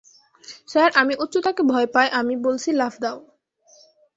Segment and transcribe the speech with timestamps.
[0.67, 3.17] Sir, আমি উচ্চতাকে ভয় পাই- আমি বলছি লাফ দাও।